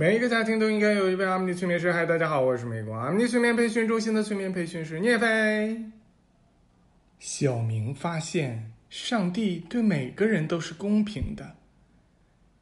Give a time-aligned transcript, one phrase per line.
[0.00, 1.92] 每一个家庭都应该有一位阿米尼催眠师。
[1.92, 5.90] 嗨，大家好，我是美国阿米尼催眠培训中心的催眠培训师聂飞。
[7.18, 11.56] 小明发现上帝对每个人都是公平的，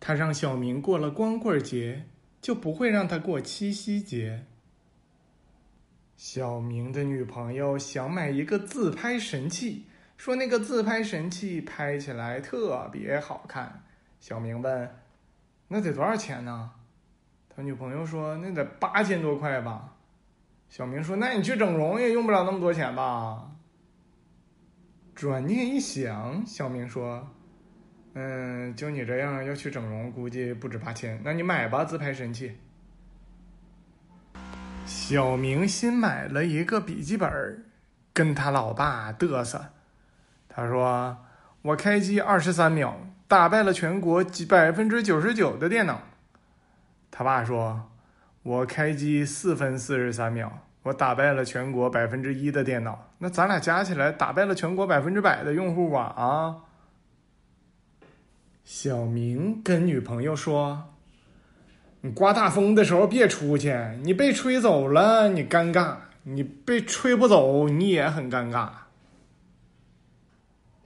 [0.00, 2.06] 他让小明过了光棍节，
[2.40, 4.46] 就不会让他过七夕节。
[6.16, 9.84] 小明的女朋友想买一个自拍神器，
[10.16, 13.82] 说那个自拍神器拍起来特别好看。
[14.20, 14.90] 小明问
[15.68, 16.70] ：“那得多少钱呢？”
[17.56, 19.94] 他女朋友说：“那得八千多块吧。”
[20.68, 23.50] 小明说：“那你去整容也用不了那么多钱吧？”
[25.16, 27.26] 转念一想，小明说
[28.12, 31.18] ：“嗯，就你这样要去整容，估计不止八千。
[31.24, 32.58] 那你买吧，自拍神器。”
[34.84, 37.64] 小明新买了一个笔记本，
[38.12, 39.64] 跟他老爸嘚瑟。
[40.48, 41.16] 他说
[41.62, 46.02] ：“我开机二十三秒，打败了全国百分之九十九的电脑。”
[47.18, 47.80] 他爸说
[48.44, 53.08] ：“我开机四分四十三秒，我打败了全国百分之一的电脑。
[53.16, 56.56] 那咱俩加起来打败了全国百分之百的用户啊！”啊！
[58.64, 60.90] 小明跟女朋友说
[62.02, 68.68] ：“你刮大风的时候别出去，你被吹走了你尴尬，你被吹不走你也很尴尬。”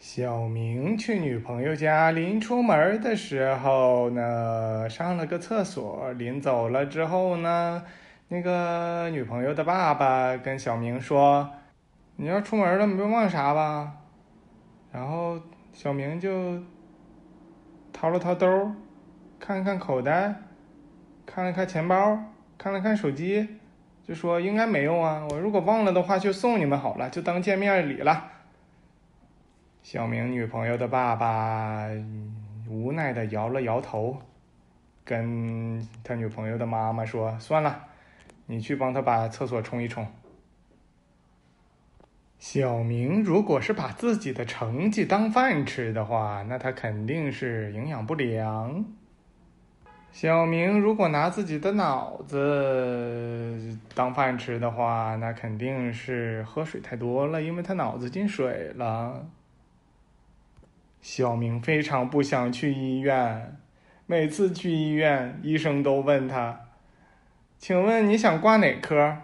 [0.01, 6.11] 小明去女朋友家，临出门的时候呢，上了个厕所。
[6.15, 7.85] 临走了之后呢，
[8.29, 11.51] 那个女朋友的爸爸跟小明说
[12.17, 13.93] ：“你要出门了，没忘啥吧？”
[14.91, 15.39] 然后
[15.75, 16.59] 小明就
[17.93, 18.73] 掏了掏兜，
[19.39, 20.35] 看了看口袋，
[21.27, 22.19] 看了看钱包，
[22.57, 23.47] 看了看手机，
[24.09, 25.27] 就说：“应该没有啊。
[25.29, 28.29] 我如果忘了的话，就送你们好了，就当见面礼了。”
[29.83, 31.89] 小明女朋友的爸爸
[32.69, 34.17] 无奈的摇了摇头，
[35.05, 37.87] 跟他女朋友的妈妈说：“算了，
[38.47, 40.07] 你去帮他把厕所冲一冲。”
[42.39, 48.85] 小明如果是把自己的成绩当饭吃的话，那他肯定是营养不良。
[50.13, 59.29] 小明如果拿自己的脑子当饭吃的话，那肯定是喝水太多了，因为他脑子进水了。
[61.01, 63.57] 小明非常不想去医院，
[64.07, 66.69] 每次去医院，医生都问他
[67.59, 69.17] ：“请问你想挂哪科？”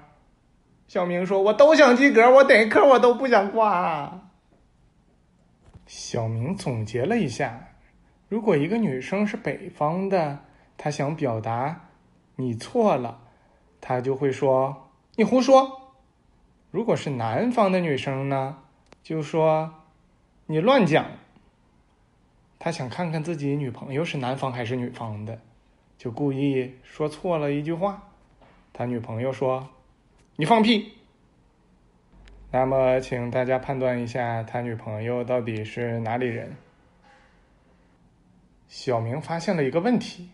[0.88, 4.31] 小明说：“我都想及格，我哪科我都不想挂。”
[5.87, 7.69] 小明总结了一下：
[8.28, 10.38] 如果一个女生是北方的，
[10.78, 11.88] 她想表达
[12.37, 13.20] 你错了，
[13.81, 15.93] 她就会说：“你胡说。”
[16.72, 18.58] 如果是南方的女生呢，
[19.03, 19.75] 就说
[20.47, 21.04] ：“你乱讲。”
[22.66, 25.38] 他想看看自己女朋友是男方还是女方的，
[25.97, 28.03] 就故意说错了一句话。
[28.72, 29.69] 他女朋友说
[30.34, 30.94] ：“你放屁。”
[32.50, 36.56] 那么，请大家判断一下，他女朋友到底是哪里人？
[38.66, 40.28] 小明发现了一个问题：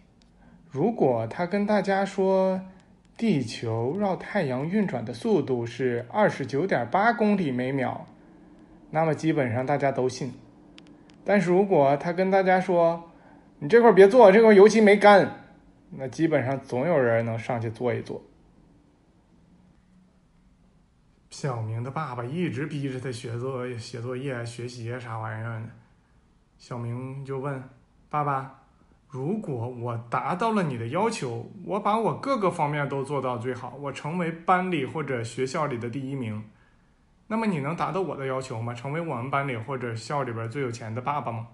[0.70, 2.62] 如果他跟大家说
[3.14, 8.06] 地球绕太阳运转的速度是二十九点八公里每秒，
[8.88, 10.32] 那么基本上大家都信。
[11.24, 13.10] 但是如果他跟大家说
[13.60, 15.38] ：“你这块别做，这块油漆没干。”
[15.94, 18.22] 那基本上总有人能上去做一做。
[21.30, 25.68] 小明的爸爸一直逼着他写作、写作业、学习啥玩意儿的。
[26.58, 27.62] 小明就问
[28.08, 28.62] 爸爸
[29.08, 36.42] ：“如果我达到了你的要求，我把我各个方面都做到最好，我成为班里或者学校里的第一名。”
[37.32, 38.74] 那么你能达到我的要求吗？
[38.74, 41.48] 成为我们班里或者校里边最有钱的爸爸吗？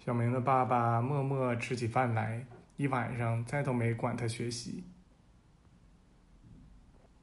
[0.00, 2.44] 小明的爸爸默默吃起饭来，
[2.76, 4.82] 一晚上再都没管他学习。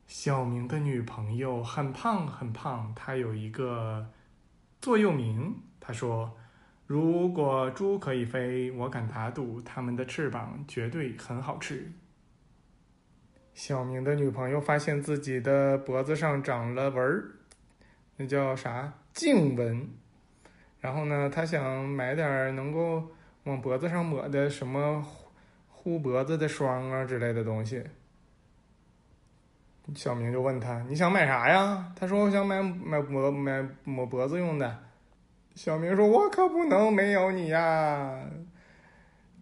[0.08, 4.10] 小明的女朋友很胖很胖，她有一个
[4.80, 6.38] 座右铭，她说
[6.88, 11.92] ：“如果猪可以飞，我敢打赌它们的翅膀绝对很好吃。”
[13.58, 17.26] 小明的女朋友发现自己的脖子上长了纹儿，
[18.16, 19.90] 那叫啥颈纹。
[20.80, 23.04] 然后呢，他想买点能够
[23.46, 25.04] 往脖子上抹的什么
[25.72, 27.84] 护脖子的霜啊之类的东西。
[29.96, 34.84] 小明就问他：“你想买啥呀？”他说：“我想买买抹买抹脖子用的。”
[35.56, 38.22] 小明说：“我可不能没有你呀！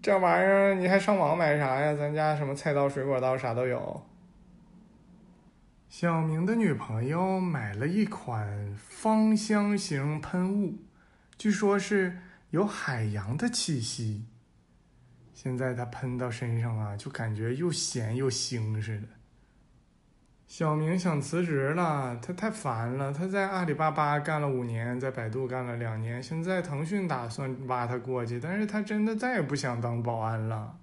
[0.06, 1.96] 这玩意儿你还上网买啥呀？
[1.96, 4.06] 咱家什么菜刀、水果刀啥都有。”
[5.90, 10.78] 小明的女朋友买了一款芳香型喷雾，
[11.40, 12.19] 据说是
[12.52, 14.28] 有海洋的气息。
[15.34, 19.07] 现在他喷到身上啊，就感觉又咸又腥似的。
[20.57, 23.12] 小明想辞职了，他太烦了。
[23.12, 30.78] 他在阿里巴巴干了五年，在百度干了两年，现在腾讯打算挖他过去，但是他真的再也不想当保安了。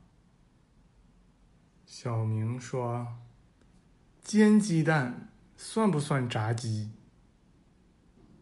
[1.86, 3.16] 小明说
[4.20, 6.92] ：“煎鸡蛋算不算炸鸡？”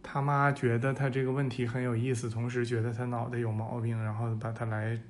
[0.02, 5.00] 他妈觉得他这个问题很有意思，同时觉得他脑袋有毛病，然后把他来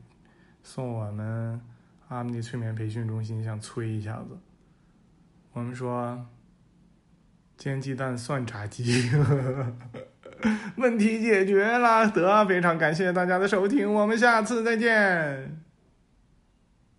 [0.63, 1.59] 送我们
[2.09, 4.39] 阿米尼催眠培训中心，想催一下子。
[5.61, 6.27] 我们说，
[7.59, 9.11] 煎鸡蛋算炸鸡，
[10.77, 12.09] 问题解决了。
[12.11, 15.61] 得，非常感谢大家的收听，我们下次再见。